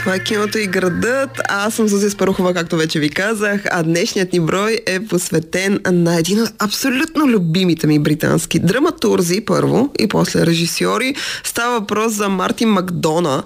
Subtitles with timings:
[0.00, 1.30] Това е киното и градът.
[1.48, 6.18] Аз съм Зузия Спарухова, както вече ви казах, а днешният ни брой е посветен на
[6.18, 11.14] един от абсолютно любимите ми британски драматурзи, първо, и после режисьори.
[11.44, 13.42] Става въпрос за Мартин Макдона,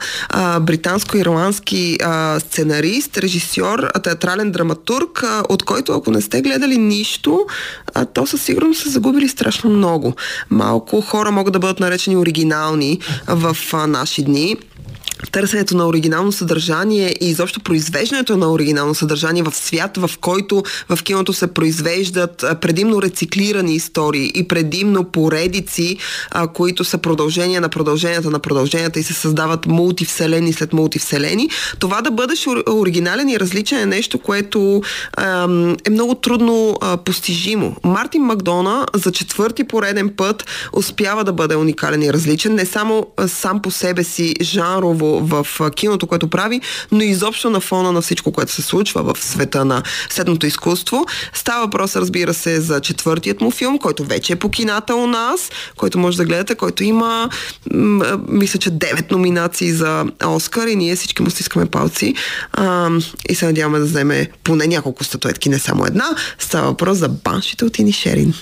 [0.61, 1.99] британско-ирландски
[2.39, 7.47] сценарист, режисьор, театрален драматург, от който, ако не сте гледали нищо,
[8.15, 10.15] то със сигурност са загубили страшно много.
[10.51, 14.57] Малко хора могат да бъдат наречени оригинални в наши дни
[15.33, 21.03] търсенето на оригинално съдържание и изобщо произвеждането на оригинално съдържание в свят, в който в
[21.03, 25.97] киното се произвеждат предимно рециклирани истории и предимно поредици,
[26.31, 31.51] а, които са продължения на продълженията на продълженията и се създават мултивселени след мултивселени.
[31.79, 34.83] Това да бъдеш оригинален и различен е нещо, което
[35.13, 35.49] а,
[35.87, 37.77] е много трудно а, постижимо.
[37.85, 43.63] Мартин Макдона за четвърти пореден път успява да бъде уникален и различен, не само сам
[43.63, 46.61] по себе си жанрово в киното, което прави,
[46.93, 51.07] но изобщо на фона на всичко, което се случва в света на следното изкуство.
[51.33, 55.51] Става въпрос, разбира се, за четвъртият му филм, който вече е по кината у нас,
[55.77, 57.31] който може да гледате, който има,
[58.29, 62.15] мисля, че 9 номинации за Оскар и ние всички му стискаме палци
[62.53, 62.91] а,
[63.29, 66.05] и се надяваме да вземе поне няколко статуетки, не само една.
[66.39, 68.35] Става въпрос за баншите от Инишерин.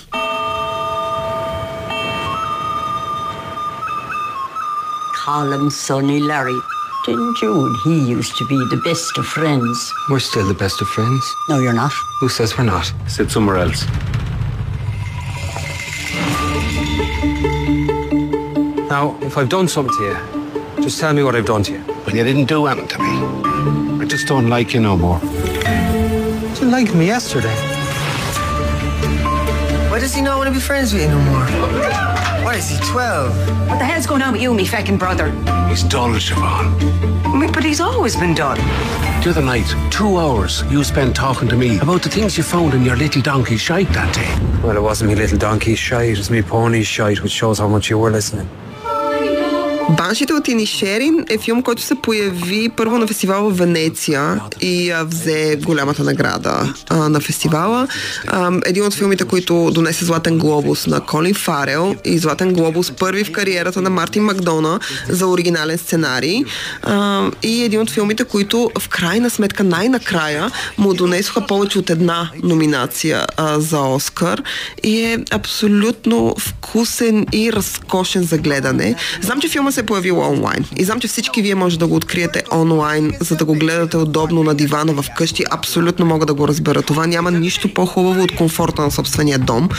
[5.25, 6.59] Harlem Sonny Larry.
[7.05, 9.93] Didn't you and he used to be the best of friends?
[10.09, 11.23] We're still the best of friends.
[11.47, 11.93] No, you're not.
[12.19, 12.91] Who says we're not?
[13.07, 13.85] Sit somewhere else.
[18.89, 21.83] Now, if I've done something to you, just tell me what I've done to you.
[22.05, 24.01] Well, you didn't do anything to me.
[24.01, 25.21] I just don't like you no more.
[25.23, 27.72] You didn't like me yesterday.
[30.13, 31.43] Why does he not want to be friends with you no more?
[32.45, 33.67] What is he, 12?
[33.67, 35.31] What the hell's going on with you, me feckin' brother?
[35.67, 37.25] He's dull, Siobhan.
[37.25, 38.59] I mean, but he's always been done.
[39.23, 42.75] The other night, two hours you spent talking to me about the things you found
[42.75, 44.61] in your little donkey shite that day.
[44.61, 47.67] Well, it wasn't me little donkey's shite, it was me pony's shite, which shows how
[47.67, 48.47] much you were listening.
[49.97, 55.59] Баншите от Инишерин е филм, който се появи първо на фестивала в Венеция и взе
[55.63, 57.87] голямата награда а, на фестивала.
[58.27, 63.23] А, един от филмите, които донесе Златен глобус на Колин Фарел и Златен глобус първи
[63.23, 66.43] в кариерата на Мартин Макдона за оригинален сценарий.
[66.81, 72.29] А, и един от филмите, които в крайна сметка най-накрая му донесоха повече от една
[72.43, 74.43] номинация а, за Оскар
[74.83, 78.95] и е абсолютно вкусен и разкошен за гледане.
[79.21, 80.65] Знам, че филма се е появил онлайн.
[80.75, 84.43] И знам, че всички вие може да го откриете онлайн, за да го гледате удобно
[84.43, 85.43] на дивана в къщи.
[85.51, 86.81] Абсолютно мога да го разбера.
[86.81, 89.69] Това няма нищо по-хубаво от комфорта на собствения дом.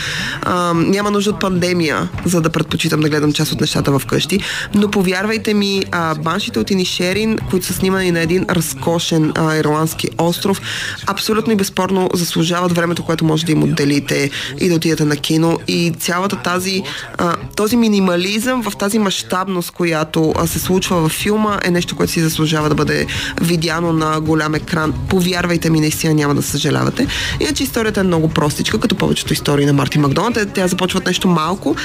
[0.42, 4.40] А, няма нужда от пандемия, за да предпочитам да гледам част от нещата в къщи.
[4.74, 10.08] Но повярвайте ми, а, баншите от Инишерин, които са снимани на един разкошен а, ирландски
[10.18, 10.60] остров,
[11.06, 15.58] абсолютно и безспорно заслужават времето, което може да им отделите и да отидете на кино.
[15.68, 16.82] И цялата тази,
[17.18, 22.20] а, този минимализъм в тази мащабност, която се случва във филма, е нещо, което си
[22.20, 23.06] заслужава да бъде
[23.40, 24.94] видяно на голям екран.
[25.08, 27.06] Повярвайте ми, наистина няма да съжалявате.
[27.40, 30.38] Иначе историята е много простичка, като повечето истории на Мартин Макдоналд.
[30.54, 31.76] Тя започва от нещо малко,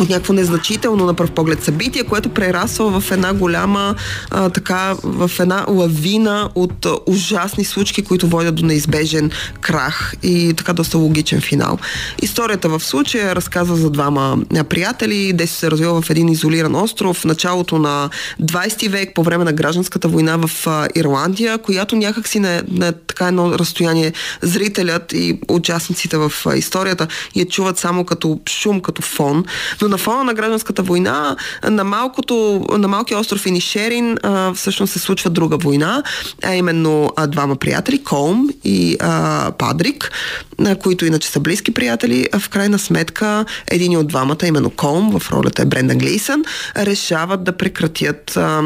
[0.00, 3.94] от някакво незначително на пръв поглед събитие, което прерасва в една голяма,
[4.30, 9.30] а, така, в една лавина от а, ужасни случки, които водят до неизбежен
[9.60, 11.78] крах и така доста логичен финал.
[12.22, 17.24] Историята в случая разказва за двама приятели, де се развива в един изолиран остров в
[17.24, 18.10] началото на
[18.42, 23.28] 20 век, по време на гражданската война в а, Ирландия, която някакси на, на така
[23.28, 29.44] едно разстояние зрителят и участниците в а, историята я чуват само като шум, като фон.
[29.82, 31.36] Но на фона на гражданската война,
[31.70, 36.02] на, малкото, на малкия остров Инишерин а, всъщност се случва друга война,
[36.44, 40.10] а именно а, двама приятели, Колм и а, Падрик,
[40.58, 42.26] а, които иначе са близки приятели.
[42.32, 46.44] А в крайна сметка един от двамата, именно Колм, в ролята е Брендан Глейсън,
[46.76, 48.62] решават да прекратят а,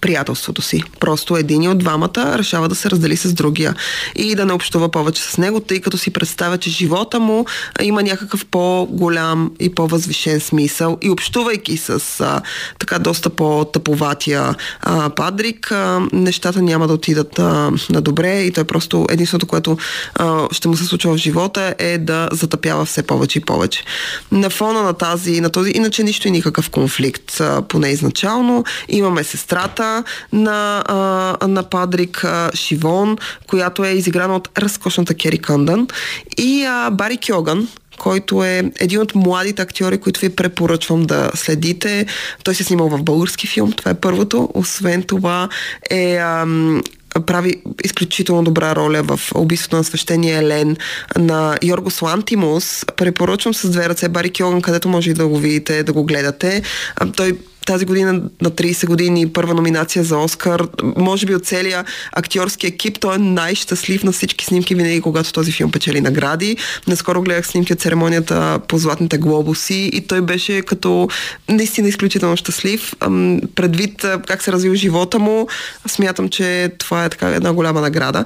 [0.00, 0.82] приятелството си.
[1.00, 3.74] Просто един от двамата решава да се раздели с другия
[4.16, 7.46] и да не общува повече с него, тъй като си представя, че живота му
[7.82, 12.42] има някакъв по-голям и по-възвишен смисъл и общувайки с а,
[12.78, 18.64] така доста по-тъповатия а, Падрик, а, нещата няма да отидат а, на добре и той
[18.64, 19.76] просто единственото, което
[20.14, 23.84] а, ще му се случва в живота е да затъпява все повече и повече.
[24.32, 29.24] На фона на тази, на този, иначе нищо и никакъв конфликт, а, поне изначално, имаме
[29.24, 29.73] сестрата,
[30.32, 33.16] на, а, на Падрик а, Шивон,
[33.46, 35.88] която е изиграна от разкошната Кери Къндън
[36.38, 37.68] и а, Бари Кьоган,
[37.98, 42.06] който е един от младите актьори, които ви препоръчвам да следите.
[42.44, 44.48] Той се е снимал в български филм, това е първото.
[44.54, 45.48] Освен това
[45.90, 46.82] е ам,
[47.26, 47.54] прави
[47.84, 50.76] изключително добра роля в убийството на свещения Елен
[51.18, 52.84] на Йоргос Лантимус.
[52.96, 56.62] Препоръчвам с две ръце Бари Кьоган, където може и да го видите, да го гледате.
[57.16, 60.62] Той тази година на 30 години първа номинация за Оскар.
[60.96, 65.52] Може би от целия актьорски екип той е най-щастлив на всички снимки винаги, когато този
[65.52, 66.56] филм печели награди.
[66.86, 71.08] Наскоро гледах снимки от церемонията по Златните глобуси и той беше като
[71.48, 72.92] наистина изключително щастлив.
[73.54, 75.48] Предвид как се развил живота му,
[75.88, 78.24] смятам, че това е така една голяма награда.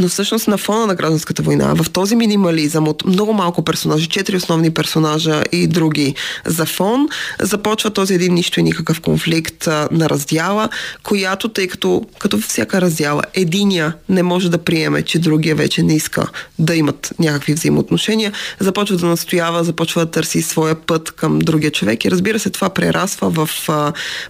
[0.00, 4.36] Но всъщност на фона на гражданската война, в този минимализъм от много малко персонажи, четири
[4.36, 6.14] основни персонажа и други
[6.46, 7.08] за фон,
[7.40, 10.68] започва този един нищо и никакъв конфликт на раздяла,
[11.02, 15.96] която, тъй като, като всяка раздяла, единия не може да приеме, че другия вече не
[15.96, 16.26] иска
[16.58, 22.04] да имат някакви взаимоотношения, започва да настоява, започва да търси своя път към другия човек
[22.04, 23.48] и разбира се, това прерасва в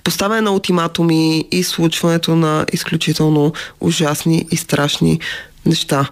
[0.04, 5.20] поставяне на ултиматуми и случването на изключително ужасни и страшни
[5.68, 6.08] неща.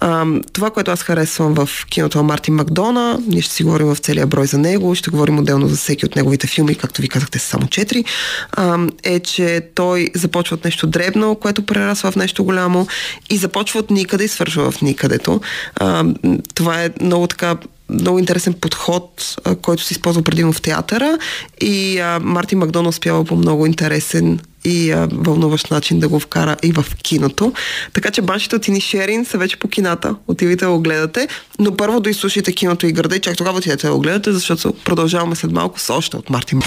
[0.00, 3.98] А, това, което аз харесвам в киното на Мартин Макдона, ние ще си говорим в
[3.98, 7.38] целия брой за него, ще говорим отделно за всеки от неговите филми, както ви казахте,
[7.38, 8.04] са само четири,
[8.52, 12.86] а, е, че той започва от нещо дребно, което прерасва в нещо голямо
[13.30, 15.40] и започва от никъде и свършва в никъдето.
[15.76, 16.04] А,
[16.54, 17.56] това е много така
[17.90, 21.18] много интересен подход, който се използва предимно в театъра
[21.60, 26.56] и а, Мартин Макдон успява по много интересен и а, вълнуващ начин да го вкара
[26.62, 27.52] и в киното.
[27.92, 30.14] Така че баншите от Инишерин са вече по кината.
[30.26, 31.28] Отивайте да го гледате,
[31.58, 34.72] но първо да изслушайте киното и града и чак тогава отидете да го гледате, защото
[34.84, 36.60] продължаваме след малко с още от Мартин.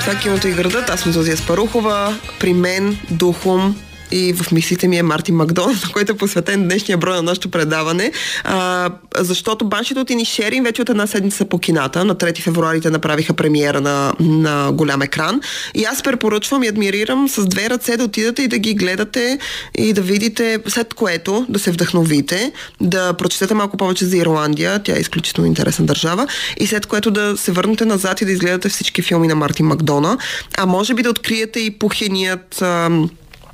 [0.00, 0.90] Това е киното и градът.
[0.90, 2.16] Аз съм Зозия Спарухова.
[2.40, 3.76] При мен, Духом,
[4.10, 7.48] и в мислите ми е Мартин Макдон, на който е посветен днешния брой на нашето
[7.48, 8.12] предаване,
[8.44, 12.04] а, защото баншите от Инишерин вече от една седмица по кината.
[12.04, 15.40] На 3 февруари те направиха премиера на, на голям екран.
[15.74, 19.38] И аз препоръчвам и адмирирам с две ръце да отидете и да ги гледате
[19.78, 24.96] и да видите, след което да се вдъхновите, да прочетете малко повече за Ирландия, тя
[24.96, 26.26] е изключително интересна държава,
[26.60, 30.18] и след което да се върнете назад и да изгледате всички филми на Мартин Макдона,
[30.58, 32.64] а може би да откриете и пухеният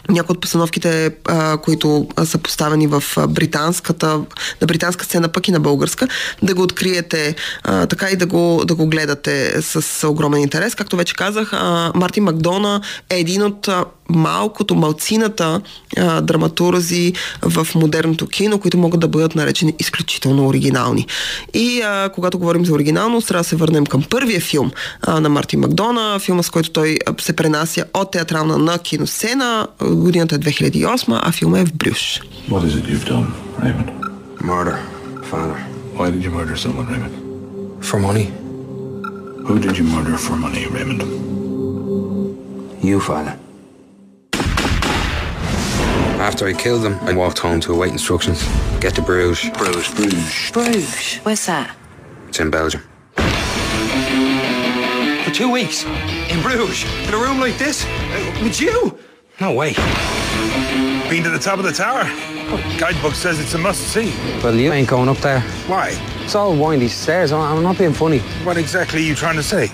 [0.09, 4.21] някои от постановките, а, които са поставени в британската,
[4.61, 6.09] на британска сцена, пък и на българска,
[6.43, 7.35] да го откриете
[7.65, 10.75] а, така и да го, да го гледате с огромен интерес.
[10.75, 13.69] Както вече казах, а, Мартин Макдона е един от
[14.09, 15.61] малкото, малцината
[15.97, 17.13] а, драматурзи
[17.43, 21.07] в модерното кино, които могат да бъдат наречени изключително оригинални.
[21.55, 24.71] И а, когато говорим за оригиналност, трябва да се върнем към първия филм
[25.03, 29.67] а, на Мартин Макдона, филма с който той се пренася от театрална на киносцена.
[29.93, 30.89] 2008.
[32.49, 33.31] What is it you've done,
[33.61, 34.41] Raymond?
[34.41, 34.79] Murder,
[35.25, 35.59] father.
[35.97, 37.85] Why did you murder someone, Raymond?
[37.85, 38.33] For money.
[39.47, 41.03] Who did you murder for money, Raymond?
[42.83, 43.39] You, father.
[46.23, 48.43] After I killed them, I walked home to await instructions.
[48.81, 49.51] Get to Bruges.
[49.51, 49.93] Bruges.
[49.95, 50.51] Bruges.
[50.53, 51.17] Bruges.
[51.17, 51.77] Where's that?
[52.29, 52.83] It's in Belgium.
[55.25, 55.85] For two weeks?
[55.85, 56.85] In Bruges?
[57.07, 57.85] In a room like this?
[57.85, 58.99] Uh, with you?
[59.41, 59.73] No way.
[61.09, 62.05] Been to the top of the tower?
[62.79, 64.13] Guidebook says it's a must-see.
[64.43, 65.41] Well, you ain't going up there.
[65.67, 65.99] Why?
[66.23, 67.33] It's all windy stairs.
[67.33, 68.19] I'm I'm not being funny.
[68.45, 69.71] What exactly are you trying to say?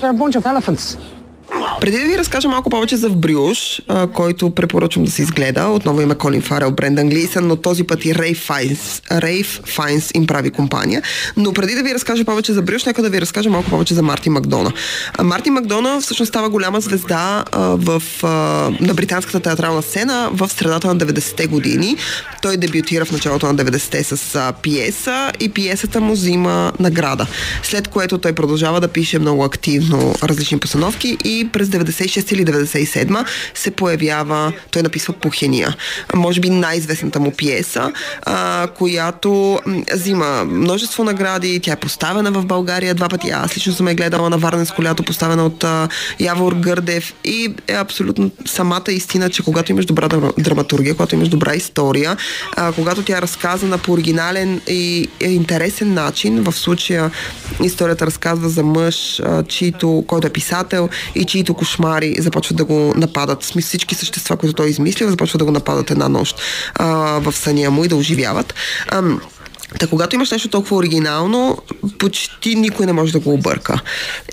[0.00, 0.96] They're a bunch of elephants.
[1.80, 5.66] Преди да ви разкажа малко повече за В Брюш, а, който препоръчвам да се изгледа,
[5.66, 10.26] отново има Колин Фарел, Брендан Глисън, но този път и Рейф Файнс, Рейф Файнс им
[10.26, 11.02] прави компания.
[11.36, 14.02] Но преди да ви разкажа повече за Брюш, нека да ви разкажа малко повече за
[14.02, 14.72] Мартин Макдона.
[15.18, 18.28] А, Мартин Макдона всъщност става голяма звезда а, в, а,
[18.80, 21.96] на британската театрална сцена в средата на 90-те години.
[22.42, 27.26] Той дебютира в началото на 90-те с а, пиеса и пиесата му взима награда.
[27.62, 33.26] След което той продължава да пише много активно различни постановки и през 96 или 97
[33.54, 35.76] се появява, той написва Пухения.
[36.14, 39.60] Може би най-известната му пиеса, а, която
[39.94, 43.30] взима множество награди, тя е поставена в България два пъти.
[43.30, 45.88] Аз лично съм я гледала на Варненско лято, поставена от а,
[46.20, 51.28] Явор Гърдев и е абсолютно самата истина, че когато имаш добра дра- драматургия, когато имаш
[51.28, 52.16] добра история,
[52.56, 57.10] а, когато тя е разказана по оригинален и е интересен начин, в случая
[57.62, 62.94] историята разказва за мъж, а, чието, който е писател и чието кошмари започват да го
[62.96, 63.42] нападат.
[63.44, 66.40] Смисъл всички същества, които той измислил, започват да го нападат една нощ
[66.74, 66.86] а,
[67.20, 68.54] в съня му и да оживяват.
[68.88, 69.20] Ам,
[69.78, 71.58] Та когато имаш нещо толкова оригинално,
[71.98, 73.80] почти никой не може да го обърка.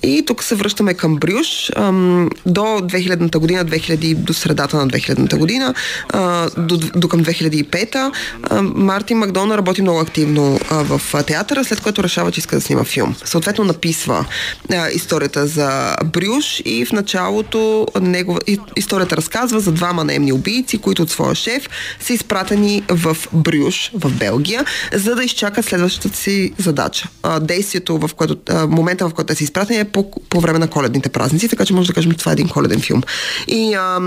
[0.03, 1.71] И тук се връщаме към Брюш.
[1.75, 5.73] Ам, до 2000-та година, 2000, до средата на 2000-та година,
[6.09, 8.11] а, до, до към 2005-та,
[8.43, 12.61] а, Мартин Макдона работи много активно а, в театъра, след което решава, че иска да
[12.61, 13.15] снима филм.
[13.25, 14.25] Съответно написва
[14.71, 18.39] а, историята за Брюш и в началото негова,
[18.75, 24.11] историята разказва за двама наемни убийци, които от своя шеф са изпратени в Брюш, в
[24.11, 27.07] Белгия, за да изчакат следващата си задача.
[27.23, 30.59] А, действието, в което, а, момента в който те са изпратени е по, по време
[30.59, 33.03] на коледните празници, така че може да кажем, че това е един коледен филм.
[33.47, 33.99] И, а,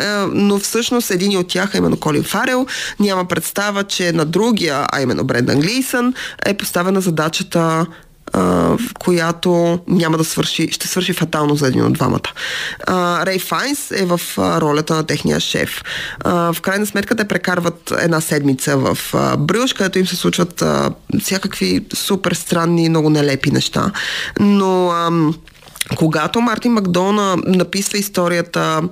[0.00, 2.66] а, но всъщност един от тях, а именно Колин Фарел,
[3.00, 6.14] няма представа, че на другия, а именно Брендан Глисън,
[6.46, 7.86] е поставена задачата
[8.98, 12.30] която няма да свърши, ще свърши фатално за един от двамата.
[13.26, 15.82] Рей Файнс е в ролята на техния шеф.
[16.24, 18.98] В крайна сметка те прекарват една седмица в
[19.38, 20.64] Брюш, където им се случват
[21.20, 23.90] всякакви супер странни, много нелепи неща.
[24.40, 25.10] Но а,
[25.96, 28.82] когато Мартин Макдона написва историята,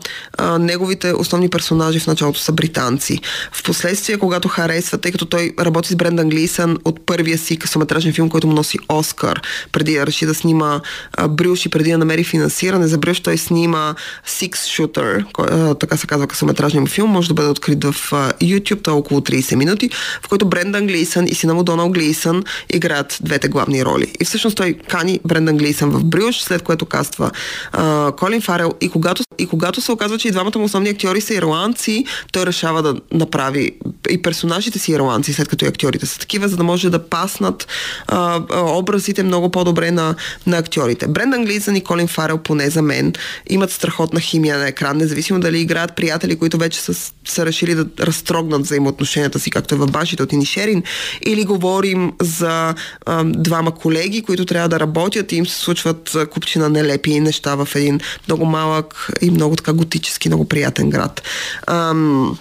[0.58, 3.18] неговите основни персонажи в началото са британци.
[3.52, 8.28] Впоследствие, когато харесва, тъй като той работи с Брендан Глисън от първия си късометражен филм,
[8.28, 9.40] който му носи Оскар,
[9.72, 10.80] преди да реши да снима
[11.28, 13.94] Брюш и преди да намери финансиране за Брюш, той снима
[14.28, 18.32] Six Shooter, кой, така се казва късометражния му филм, може да бъде открит в а,
[18.32, 19.90] YouTube, той е около 30 минути,
[20.22, 24.12] в който Брендан Глисън и сина му Донал Глисън играят двете главни роли.
[24.20, 27.30] И всъщност той кани Брендан Глисън в Брюш, след което което каства
[27.72, 28.72] а, Колин Фарел.
[28.80, 32.46] И когато, и когато се оказва, че и двамата му основни актьори са ирландци, той
[32.46, 33.70] решава да направи
[34.10, 37.66] и персонажите си ирландци, след като и актьорите са такива, за да може да паснат
[38.08, 40.14] а, образите много по-добре на,
[40.46, 41.06] на актьорите.
[41.06, 43.12] Брендан Глизън и Колин Фарел, поне за мен,
[43.50, 47.86] имат страхотна химия на екран, независимо дали играят приятели, които вече са, са решили да
[48.00, 50.82] разтрогнат взаимоотношенията си, както е в башите от Инишерин,
[51.26, 52.74] или говорим за
[53.06, 57.68] а, двама колеги, които трябва да работят и им се случват купчина нелепи неща в
[57.74, 61.22] един много малък и много така готически, много приятен град.
[61.66, 62.38] Ам,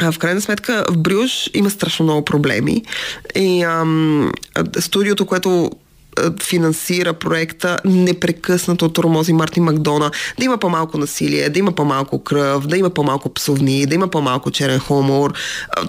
[0.00, 2.82] в крайна сметка в Брюш има страшно много проблеми
[3.36, 4.32] и ам,
[4.78, 5.70] студиото, което
[6.42, 12.76] финансира проекта, непрекъснато тормози Мартин Макдона, да има по-малко насилие, да има по-малко кръв, да
[12.76, 15.32] има по-малко псовни, да има по-малко черен хумор.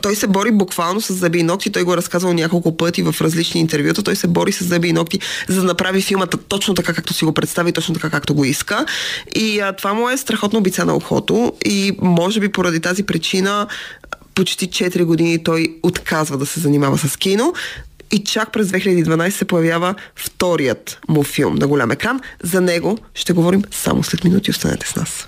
[0.01, 3.15] Той се бори буквално с зъби и ногти, той го е разказвал няколко пъти в
[3.21, 5.19] различни интервюта, той се бори с зъби и ногти,
[5.49, 8.85] за да направи филмата точно така, както си го представи, точно така, както го иска.
[9.35, 11.53] И а, това му е страхотно обица на ухото.
[11.65, 13.67] И може би поради тази причина
[14.35, 17.53] почти 4 години той отказва да се занимава с кино,
[18.11, 22.19] и чак през 2012 се появява вторият му филм на голям екран.
[22.43, 24.51] За него ще говорим само след минути.
[24.51, 25.27] Останете с нас.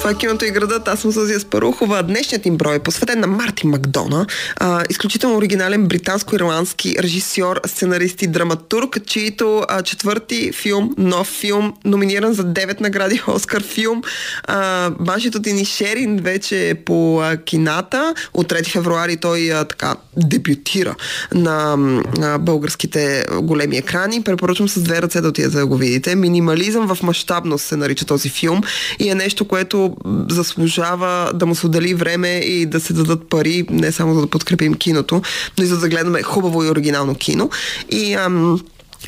[0.00, 0.88] Това е киното и градът.
[0.88, 2.02] Аз съм Сузия Спарухова.
[2.02, 4.26] Днешният им брой е посветен на Мартин Макдона,
[4.56, 12.32] а, изключително оригинален британско-ирландски режисьор, сценарист и драматург, чието а, четвърти филм, нов филм, номиниран
[12.32, 14.02] за 9 награди Оскар филм.
[14.44, 18.14] А, Баншито Шерин вече е по а, кината.
[18.34, 20.94] От 3 февруари той а, така дебютира
[21.34, 21.76] на
[22.22, 24.22] а, българските големи екрани.
[24.22, 26.16] Препоръчвам с две ръце да отидете да го видите.
[26.16, 28.60] Минимализъм в мащабност се нарича този филм
[28.98, 29.90] и е нещо, което
[30.28, 34.26] заслужава да му се отдели време и да се дадат пари, не само за да
[34.26, 35.22] подкрепим киното,
[35.58, 37.50] но и за да гледаме хубаво и оригинално кино.
[37.90, 38.60] И ам,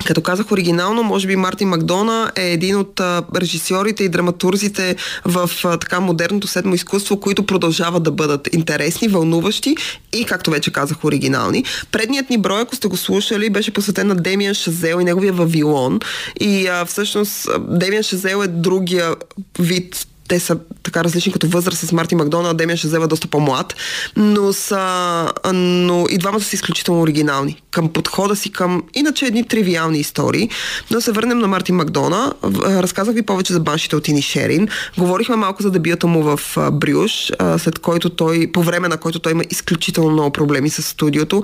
[0.06, 5.50] като казах оригинално, може би Мартин Макдона е един от а, режисьорите и драматурзите в
[5.64, 9.76] а, така модерното седмо изкуство, които продължават да бъдат интересни, вълнуващи
[10.12, 11.64] и, както вече казах, оригинални.
[11.92, 16.00] Предният ни брой, ако сте го слушали, беше посветен на Демиан Шазел и неговия Вавилон.
[16.40, 19.14] И а, всъщност Демиан Шазел е другия
[19.58, 23.74] вид те са така различни като възраст с Марти Макдона, Демия Шазева е доста по-млад,
[24.16, 29.98] но, са, но и двамата са изключително оригинални към подхода си към иначе едни тривиални
[29.98, 30.50] истории.
[30.90, 32.32] Но се върнем на Марти Макдона.
[32.64, 34.68] Разказах ви повече за баншите от Ини Шерин.
[34.98, 36.40] Говорихме малко за дебюта му в
[36.72, 41.42] Брюш, след който той, по време на който той има изключително много проблеми с студиото.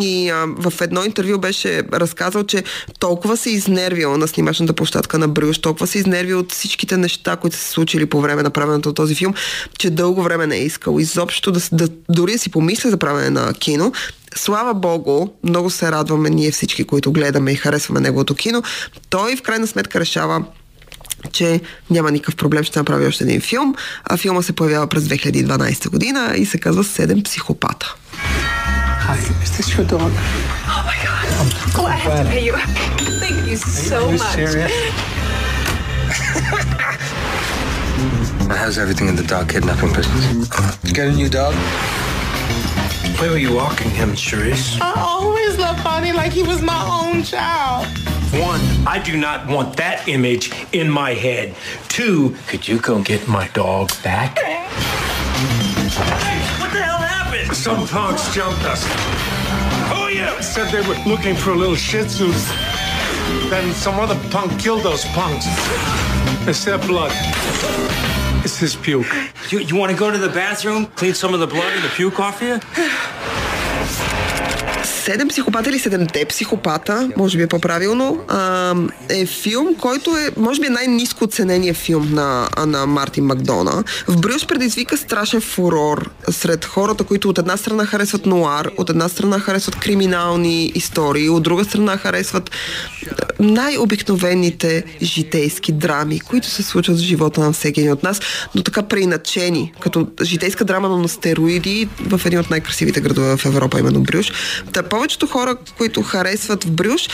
[0.00, 2.64] И в едно интервю беше разказал, че
[2.98, 7.56] толкова се изнервил на снимачната площадка на Брюш, толкова се изнервил от всичките неща, които
[7.56, 9.34] са се случили по време на правенето на този филм,
[9.78, 13.30] че дълго време не е искал изобщо да, да дори да си помисля за правене
[13.30, 13.92] на кино.
[14.36, 18.62] Слава Богу, много се радваме ние всички, които гледаме и харесваме неговото кино.
[19.10, 20.44] Той в крайна сметка решава
[21.32, 23.74] че няма никакъв проблем, ще направи още един филм.
[24.04, 27.94] А филма се появява през 2012 година и се казва Седем психопата.
[29.06, 30.12] Hi, is this your dog?
[30.74, 31.24] Oh my god.
[31.78, 32.54] Oh, I have to pay you.
[33.22, 34.34] Thank you so Are you much.
[38.44, 38.58] serious?
[38.58, 40.84] How's everything in the dog kidnapping business?
[40.84, 41.54] You get a new dog?
[43.20, 44.80] Where were you walking him, Charisse?
[44.80, 47.86] I always loved Bonnie like he was my own child.
[48.34, 51.54] One, I do not want that image in my head.
[51.88, 54.38] Two, could you go get my dog back?
[54.38, 54.64] Hey,
[56.60, 57.56] what the hell happened?
[57.56, 58.84] Some punks jumped us.
[59.88, 60.42] Who are you?
[60.42, 62.50] Said they were looking for a little shih tzus.
[63.48, 65.46] Then some other punk killed those punks.
[66.46, 67.12] It's their blood.
[68.44, 69.06] It's his puke.
[69.48, 71.88] You, you want to go to the bathroom, clean some of the blood and the
[71.88, 72.60] puke off you?
[75.04, 78.74] Седем психопата или седемте психопата, може би е по-правилно, а,
[79.08, 83.84] е филм, който е, може би, е най-низко оценения филм на, на Мартин Макдона.
[84.08, 89.08] В Брюш предизвика страшен фурор сред хората, които от една страна харесват нуар, от една
[89.08, 92.50] страна харесват криминални истории, от друга страна харесват
[93.40, 98.20] най-обикновените житейски драми, които се случват в живота на всеки един от нас,
[98.54, 103.46] но така преиначени, като житейска драма, но на стероиди в един от най-красивите градове в
[103.46, 104.32] Европа, именно Брюш.
[104.72, 107.08] Та повечето хора, които харесват в Брюш,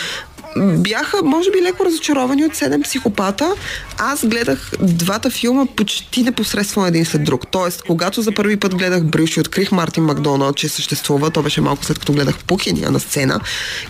[0.56, 3.54] бяха, може би, леко разочаровани от седем психопата.
[3.98, 7.46] Аз гледах двата филма почти непосредствено един след друг.
[7.50, 11.60] Тоест, когато за първи път гледах Брюш и открих Мартин Макдоналд, че съществува, то беше
[11.60, 13.40] малко след като гледах Пукиния на сцена,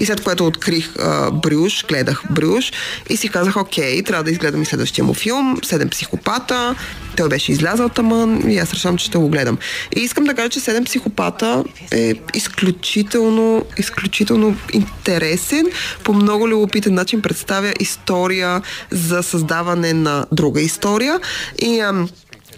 [0.01, 2.73] и след което открих а, Брюш, гледах Брюш
[3.11, 6.75] и си казах, окей, трябва да изгледам и следващия му филм, Седем психопата,
[7.17, 9.59] той беше излязъл тамън и аз решавам, че ще го гледам.
[9.97, 15.67] И искам да кажа, че Седем психопата е изключително, изключително интересен,
[16.05, 21.21] по много любопитен начин представя история за създаване на друга история.
[21.63, 22.09] И ам,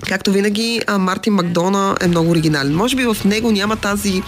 [0.09, 2.75] Както винаги, Мартин Макдона е много оригинален.
[2.75, 4.23] Може би в него няма тази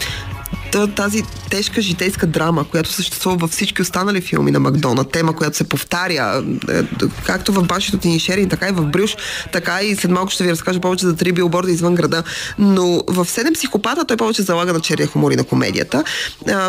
[0.96, 5.68] тази тежка житейска драма, която съществува във всички останали филми на Макдона, тема, която се
[5.68, 6.82] повтаря, е,
[7.26, 9.16] както в Башито Тини Шерин, така и в Брюш,
[9.52, 12.22] така и след малко ще ви разкажа повече за три билборда извън града.
[12.58, 16.04] Но в Седем психопата той повече залага на черния хумор и на комедията.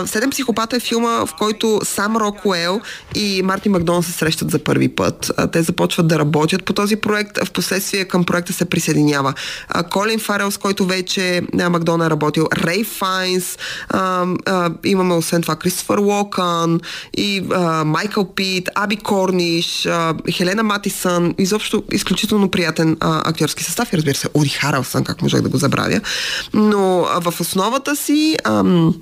[0.06, 2.82] Седем психопата е филма, в който сам Рокуел
[3.16, 5.32] и Мартин Макдона се срещат за първи път.
[5.52, 9.34] Те започват да работят по този проект, в последствие към проекта се присъединява
[9.92, 13.58] Колин Фарел, с който вече Макдона е работил, Рей Файнс,
[13.90, 16.80] а, а, имаме освен това Кристофър Локън
[17.18, 23.94] и а, Майкъл Пит, Аби Корниш, а, Хелена Матисън, изобщо изключително приятен а, актьорски състав
[23.94, 26.02] и разбира се Оди Харалсън, как можех да го забравя.
[26.54, 28.96] Но а, в основата си ам,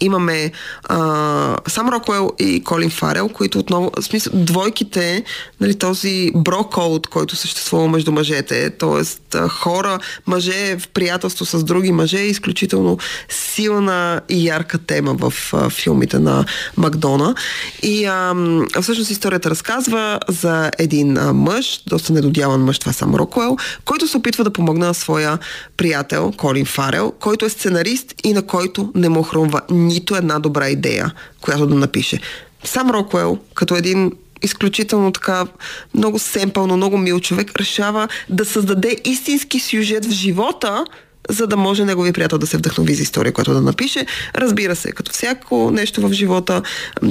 [0.00, 0.52] имаме
[0.84, 5.24] а, Сам Рокуел и Колин Фарел, които отново, в смисъл, двойките,
[5.60, 9.38] нали, този броколд, който съществува между мъжете, т.е.
[9.48, 15.70] хора, мъже в приятелство с други мъже, е изключително силна и ярка тема в а,
[15.70, 16.44] филмите на
[16.76, 17.34] Макдона.
[17.82, 18.34] И а,
[18.82, 24.08] всъщност историята разказва за един а, мъж, доста недодяван мъж, това е Сам Рокуел, който
[24.08, 25.38] се опитва да помогне на своя
[25.76, 30.68] приятел Колин Фарел, който е сценарист и на който не му хрумва нито една добра
[30.68, 32.20] идея, която да напише.
[32.64, 35.46] Сам Рокуел, като един изключително така
[35.94, 40.84] много семпълно, много мил човек, решава да създаде истински сюжет в живота,
[41.30, 44.06] за да може неговия приятел да се вдъхнови за история, която да напише.
[44.34, 46.62] Разбира се, като всяко нещо в живота,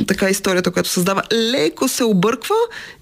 [0.08, 2.56] така историята, която създава, леко се обърква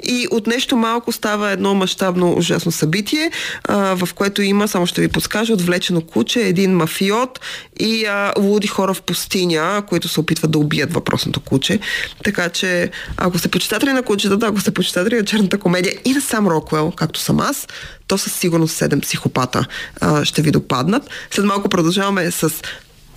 [0.03, 3.31] и от нещо малко става едно мащабно ужасно събитие,
[3.63, 7.39] а, в което има, само ще ви подскажа, отвлечено куче, един мафиот
[7.79, 11.79] и а, луди хора в пустиня, които се опитват да убият въпросното куче.
[12.23, 16.21] Така че, ако сте почитатели на кучетата, ако сте почитатели на черната комедия и на
[16.21, 17.67] сам Роквел, както съм аз,
[18.07, 19.65] то със сигурност седем психопата
[20.01, 20.98] а, ще ви допаднат.
[21.31, 22.53] След малко продължаваме с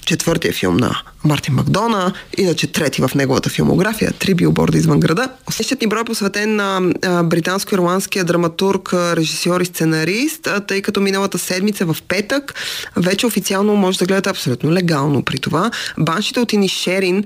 [0.06, 5.28] четвъртия филм на Мартин Макдона, иначе трети в неговата филмография, Три билборда извън града.
[5.50, 11.86] Следващият ни брой е посветен на британско-ирландския драматург, режисьор и сценарист, тъй като миналата седмица
[11.86, 12.54] в петък
[12.96, 15.70] вече официално може да гледате абсолютно легално при това.
[15.98, 17.24] Баншите от Ини Шерин,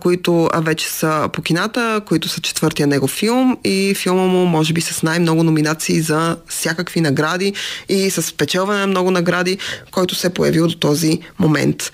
[0.00, 4.80] които вече са по кината, които са четвъртия него филм и филма му може би
[4.80, 7.52] с най-много номинации за всякакви награди
[7.88, 9.58] и с спечелване на много награди,
[9.90, 11.92] който се е появил до този момент.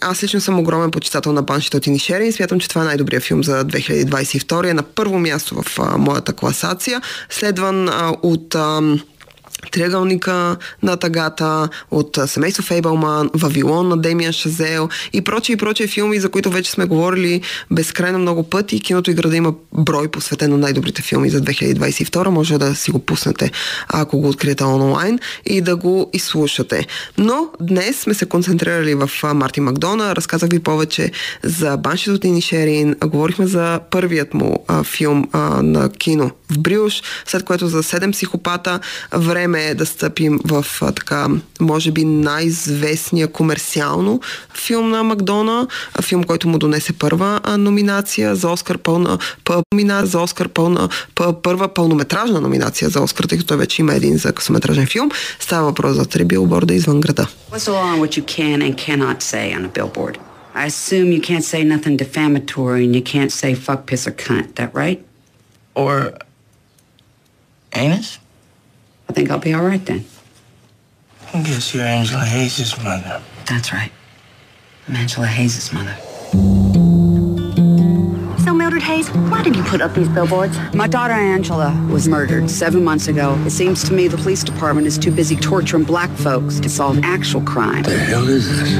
[0.00, 3.24] Аз лично съм огромен почитател на Баншите от Инишери и смятам, че това е най-добрият
[3.24, 4.70] филм за 2022.
[4.70, 8.54] Е на първо място в а, моята класация, следван а, от...
[8.54, 8.80] А,
[9.72, 16.20] Триъгълника на Тагата, от семейство Фейбълман, Вавилон на Демиан Шазел и прочие и прочие филми,
[16.20, 18.80] за които вече сме говорили безкрайно много пъти.
[18.80, 22.28] Киното и града има брой посветен на най-добрите филми за 2022.
[22.28, 23.50] Може да си го пуснете,
[23.88, 26.86] ако го откриете онлайн и да го изслушате.
[27.18, 30.16] Но днес сме се концентрирали в Марти Макдона.
[30.16, 31.10] Разказах ви повече
[31.42, 32.96] за Баншито от Инишерин.
[33.04, 38.12] Говорихме за първият му а, филм а, на кино в Брюш, след което за Седем
[38.12, 38.80] психопата.
[39.12, 41.28] Време време е да стъпим в а, така,
[41.60, 44.20] може би най-известния комерциално
[44.54, 49.62] филм на Макдона, а, филм, който му донесе първа а, номинация за Оскар, пълна, пъл,
[49.72, 53.94] номина, за Оскар пълна, пъл, първа пълнометражна номинация за Оскар, тъй като той вече има
[53.94, 55.10] един за късометражен филм.
[55.40, 57.26] Става въпрос за три билборда извън града.
[60.64, 64.48] I assume you can't say nothing defamatory and you can't say fuck, piss, or cunt.
[64.58, 65.00] That right?
[65.82, 65.94] Or
[67.84, 68.08] anus?
[69.08, 70.04] I think I'll be all right then.
[71.32, 73.22] I guess you're Angela Hayes' mother.
[73.46, 73.90] That's right.
[74.86, 75.94] I'm Angela Hayes' mother.
[78.44, 80.56] So, Mildred Hayes, why did you put up these billboards?
[80.74, 83.34] My daughter Angela was murdered seven months ago.
[83.46, 86.98] It seems to me the police department is too busy torturing black folks to solve
[87.02, 87.84] actual crime.
[87.84, 88.72] What the hell is this?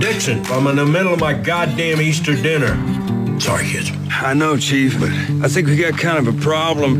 [0.00, 2.74] Dixon, I'm in the middle of my goddamn Easter dinner.
[3.38, 3.90] Kids.
[4.22, 5.10] I know, Chief, but
[5.42, 6.92] I think we got kind of a problem.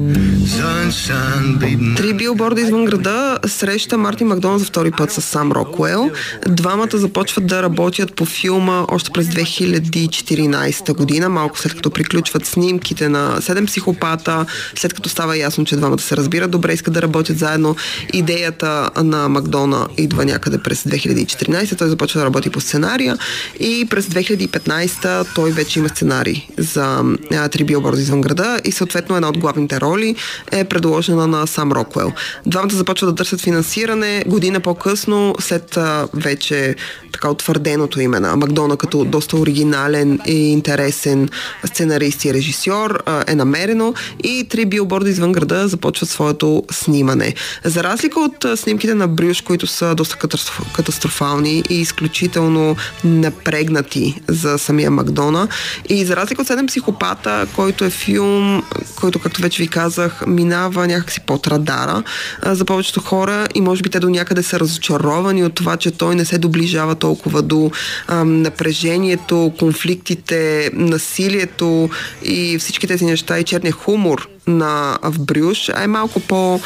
[1.96, 6.10] Три билборда извън града среща Марти Макдоналд за втори път с Сам Рокуел.
[6.48, 13.08] Двамата започват да работят по филма още през 2014 година, малко след като приключват снимките
[13.08, 17.38] на Седем психопата, след като става ясно, че двамата се разбират добре, искат да работят
[17.38, 17.76] заедно.
[18.12, 23.18] Идеята на Макдона идва някъде през 2014, той започва да работи по сценария
[23.60, 26.23] и през 2015 той вече има сценарий
[26.58, 30.16] за а, Три билборда извън града и съответно една от главните роли
[30.52, 32.12] е предложена на Сам Роквел.
[32.46, 35.78] Двамата започват да търсят финансиране година по-късно, след
[36.14, 36.76] вече
[37.12, 41.28] така утвърденото име на Макдона като доста оригинален и интересен
[41.64, 47.34] сценарист и режисьор е намерено и Три билборда извън града започват своето снимане.
[47.64, 54.58] За разлика от снимките на Брюш, които са доста катастроф, катастрофални и изключително напрегнати за
[54.58, 55.48] самия Макдона
[55.88, 58.62] и за разлика от Седем психопата, който е филм,
[58.96, 62.02] който, както вече ви казах, минава някакси под радара
[62.42, 65.90] а, за повечето хора и може би те до някъде са разочаровани от това, че
[65.90, 67.70] той не се доближава толкова до
[68.06, 71.90] а, напрежението, конфликтите, насилието
[72.22, 76.60] и всички тези неща и черния хумор на в Брюш, а е малко по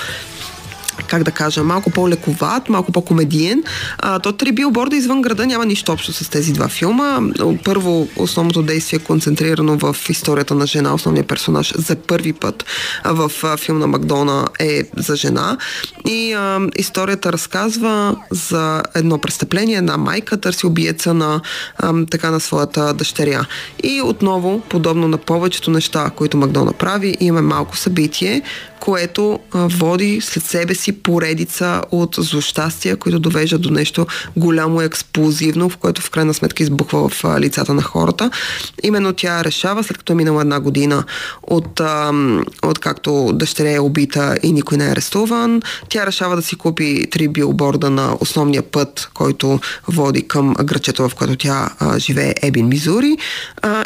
[1.08, 3.62] как да кажа, малко по-лековат, малко по-комедиен.
[3.98, 7.20] А, то Три билборда извън града няма нищо общо с тези два филма.
[7.64, 10.94] Първо, основното действие е концентрирано в историята на жена.
[10.94, 12.64] Основният персонаж за първи път
[13.04, 15.56] в филм на Макдона е за жена.
[16.06, 19.76] И а, историята разказва за едно престъпление.
[19.76, 21.40] Една майка търси убиеца на,
[21.78, 23.46] а, така, на своята дъщеря.
[23.82, 28.42] И отново, подобно на повечето неща, които Макдона прави, имаме малко събитие,
[28.80, 35.68] което води след себе си поредица от злощастия, които довеждат до нещо голямо и експлозивно,
[35.68, 38.30] в което в крайна сметка избухва в лицата на хората.
[38.82, 41.04] Именно тя решава, след като е минала една година
[41.42, 41.80] от,
[42.62, 47.06] от както дъщеря е убита и никой не е арестуван, тя решава да си купи
[47.10, 53.16] три билборда на основния път, който води към грачето, в което тя живее, Ебин, Мизури,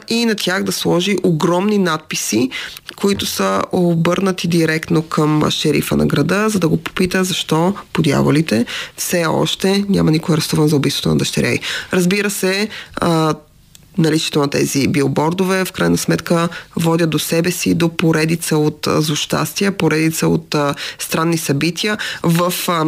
[0.09, 2.51] и на тях да сложи огромни надписи,
[2.97, 8.67] които са обърнати директно към шерифа на града, за да го попита защо по дяволите
[8.97, 11.61] все още няма никой арестуван за убийството на дъщеря й.
[11.93, 12.69] Разбира се,
[13.99, 19.73] наличието на тези билбордове в крайна сметка водят до себе си до поредица от злощастия,
[19.73, 22.85] поредица от а, странни събития в а,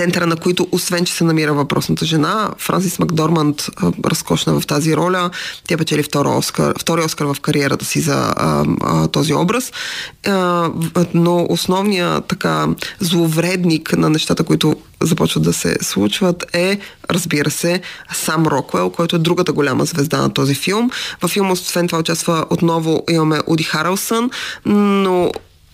[0.00, 3.66] центъра на които, освен че се намира въпросната жена, Франсис Макдорманд
[4.04, 5.30] разкошна в тази роля.
[5.68, 9.72] Тя печели втори Оскар, втори Оскар в кариерата си за а, а, този образ.
[10.26, 10.70] А,
[11.14, 12.68] но основният така
[13.00, 16.78] зловредник на нещата, които започват да се случват е,
[17.10, 17.80] разбира се,
[18.14, 20.90] сам Роквел, който е другата голяма звезда на този филм.
[21.22, 24.30] Във филма, освен това, участва отново имаме Уди Харелсън,
[24.66, 25.32] но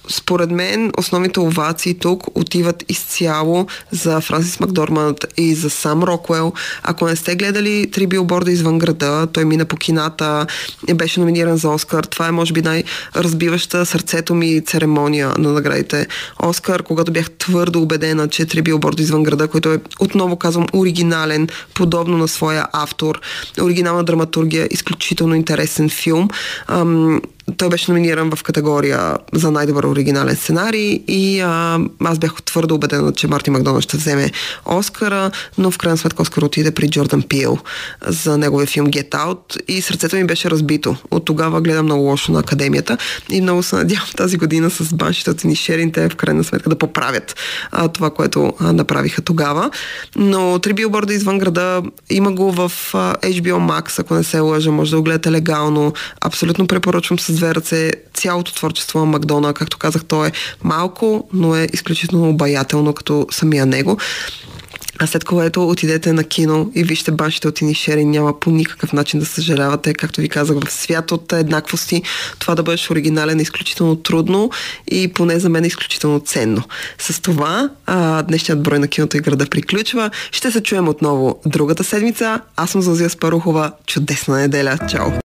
[0.08, 6.52] според мен основните овации тук отиват изцяло за Франсис Макдорманд и за сам Роквел.
[6.82, 10.46] Ако не сте гледали три билборда извън града, той мина по кината,
[10.94, 12.04] беше номиниран за Оскар.
[12.04, 16.06] Това е може би най-разбиваща сърцето ми церемония на наградите
[16.42, 21.48] Оскар, когато бях твърдо убедена, че три билборда извън града, който е, отново казвам, оригинален,
[21.74, 23.20] подобно на своя автор,
[23.60, 26.28] оригинална драматургия, изключително интересен филм.
[27.56, 33.12] Той беше номиниран в категория за най-добър оригинален сценарий и а, аз бях твърдо убедена,
[33.12, 34.30] че Марти Макдоналд ще вземе
[34.64, 37.58] Оскара, но в крайна сметка Оскар отиде при Джордан Пил
[38.06, 40.96] за неговия филм Get Out и сърцето ми беше разбито.
[41.10, 42.98] От тогава гледам много лошо на академията
[43.30, 47.36] и много се надявам тази година с баншите ни шеринте в крайна сметка да поправят
[47.72, 49.70] а, това, което а, направиха тогава.
[50.16, 54.70] Но три билборда извън града има го в а, HBO Max, ако не се лъжа,
[54.70, 55.92] може да го гледате легално.
[56.20, 59.54] Абсолютно препоръчвам с две ръце цялото творчество на Макдона.
[59.54, 60.32] Както казах, то е
[60.64, 63.98] малко, но е изключително обаятелно като самия него.
[64.98, 69.20] А след което отидете на кино и вижте баншите от Инишери, няма по никакъв начин
[69.20, 69.94] да съжалявате.
[69.94, 72.02] Както ви казах, в свят от еднаквости
[72.38, 74.50] това да бъдеш оригинален е изключително трудно
[74.90, 76.62] и поне за мен е изключително ценно.
[76.98, 80.10] С това а, днешният брой на киното и града приключва.
[80.32, 82.40] Ще се чуем отново другата седмица.
[82.56, 83.72] Аз съм Зазия Спарухова.
[83.86, 84.78] Чудесна неделя.
[84.90, 85.06] Чао!